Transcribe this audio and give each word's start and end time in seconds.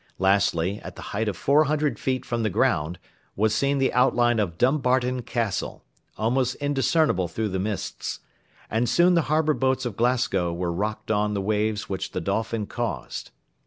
Lastly, 0.17 0.79
at 0.83 0.95
the 0.95 1.03
height 1.13 1.27
of 1.29 1.37
four 1.37 1.65
hundred 1.65 1.99
feet 1.99 2.25
from 2.25 2.41
the 2.41 2.49
ground, 2.49 2.97
was 3.35 3.53
seen 3.53 3.77
the 3.77 3.93
outline 3.93 4.39
of 4.39 4.57
Dumbarton 4.57 5.21
Castle, 5.21 5.83
almost 6.17 6.55
indiscernible 6.55 7.27
through 7.27 7.49
the 7.49 7.59
mists, 7.59 8.19
and 8.67 8.89
soon 8.89 9.13
the 9.13 9.21
harbour 9.29 9.53
boats 9.53 9.85
of 9.85 9.95
Glasgow 9.95 10.51
were 10.53 10.73
rocked 10.73 11.11
on 11.11 11.35
the 11.35 11.39
waves 11.39 11.87
which 11.87 12.13
the 12.13 12.19
Dolphin 12.19 12.65
caused. 12.65 13.29